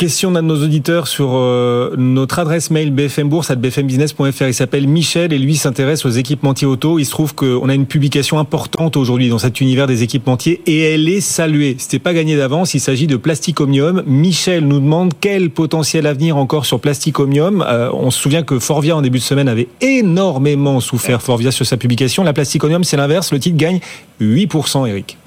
[0.00, 4.44] Question d'un de nos auditeurs sur euh, notre adresse mail bfmbourse.bfmbusiness.fr.
[4.44, 6.98] Il s'appelle Michel et lui s'intéresse aux équipementiers auto.
[6.98, 10.80] Il se trouve qu'on a une publication importante aujourd'hui dans cet univers des équipementiers et
[10.80, 11.76] elle est saluée.
[11.78, 12.72] C'était pas gagné d'avance.
[12.72, 14.02] Il s'agit de Plasticomium.
[14.06, 17.62] Michel nous demande quel potentiel avenir encore sur Plasticomium.
[17.68, 21.66] Euh, on se souvient que Forvia en début de semaine avait énormément souffert Forvia sur
[21.66, 22.24] sa publication.
[22.24, 23.32] La Plasticomium, c'est l'inverse.
[23.32, 23.80] Le titre gagne
[24.22, 25.18] 8%, Eric.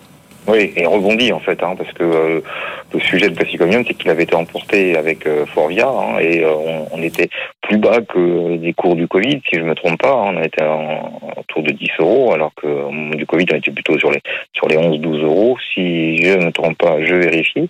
[0.48, 2.42] Oui, et rebondit en fait, hein, parce que euh,
[2.94, 6.54] le sujet de Plasticomium, c'est qu'il avait été emporté avec euh, Forvia, hein, et euh,
[6.92, 7.30] on, était
[7.62, 10.12] plus bas que les cours du Covid, si je me trompe pas.
[10.12, 13.56] Hein, on était en, autour de 10 euros, alors que au moment du Covid, on
[13.56, 14.22] était plutôt sur les
[14.54, 15.58] sur les 11-12 euros.
[15.74, 17.70] Si je ne me trompe pas, je vérifie.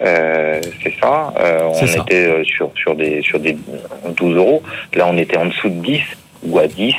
[0.00, 1.32] c'est ça.
[1.64, 3.56] on était sur sur des sur des
[4.16, 4.62] 12 euros.
[4.94, 6.00] Là, on était en dessous de 10
[6.44, 6.94] ou à 10.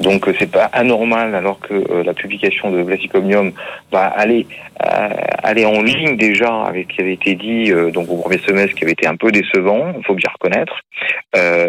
[0.00, 3.52] Donc euh, c'est pas anormal alors que euh, la publication de Vlasicomium
[3.92, 4.46] va aller
[4.84, 5.08] euh,
[5.42, 8.84] aller en ligne déjà avec ce qui avait été dit donc au premier semestre qui
[8.84, 10.80] avait été un peu décevant, il faut bien reconnaître.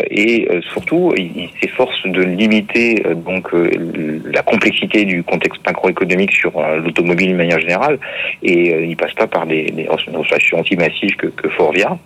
[0.09, 7.35] et surtout, il, s'efforce de limiter donc la complexité du contexte macroéconomique sur l'automobile de
[7.35, 7.99] manière générale
[8.43, 9.87] et il passe pas par des, des
[10.53, 11.97] anti-massives que, Forvia.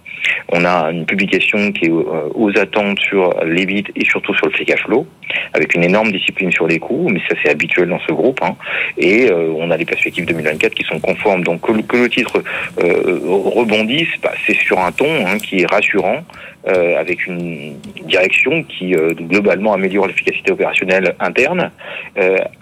[0.50, 4.66] On a une publication qui est aux attentes sur l'EBIT et surtout sur le free
[4.66, 5.08] cash flow
[5.54, 8.40] avec une énorme discipline sur les coûts, mais ça c'est habituel dans ce groupe.
[8.42, 8.56] Hein.
[8.98, 11.44] Et euh, on a des perspectives 2024 qui sont conformes.
[11.44, 12.44] Donc que, le titre
[12.84, 16.24] euh, rebondisse, bah, c'est sur un ton hein, qui est rassurant,
[16.68, 21.72] euh, avec une direction qui globalement améliore l'efficacité opérationnelle interne,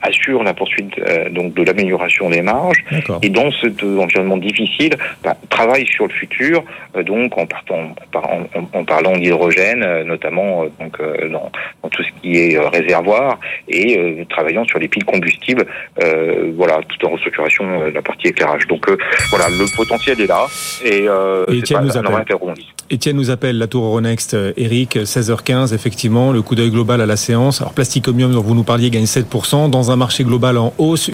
[0.01, 0.93] assure la poursuite
[1.31, 2.83] donc de l'amélioration des marges,
[3.21, 4.93] et dans cet environnement difficile,
[5.23, 6.63] bah, travaille sur le futur,
[7.05, 7.95] donc en partant
[8.73, 11.51] en, parlant d'hydrogène, notamment donc dans,
[11.83, 12.67] dans, tout ce qui est euh,
[13.67, 15.65] et euh, travaillant sur les piles combustibles,
[16.03, 18.67] euh, voilà, tout en restructuration de la partie éclairage.
[18.67, 18.85] Donc
[19.29, 20.45] voilà, le potentiel est là
[20.83, 21.05] et,
[21.53, 22.23] et Étienne, nous appelle.
[22.89, 27.17] Étienne nous appelle, la tour Euronext, Eric, 16h15, effectivement, le coup d'œil global à la
[27.17, 27.61] séance.
[27.61, 31.05] Alors Plasticomium dont vous nous parliez gagne 7%, dans un marché global en hausse,